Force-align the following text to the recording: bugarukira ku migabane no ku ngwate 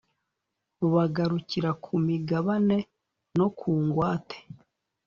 bugarukira 0.91 1.69
ku 1.83 1.91
migabane 2.07 2.77
no 3.37 3.47
ku 3.57 3.71
ngwate 3.83 4.37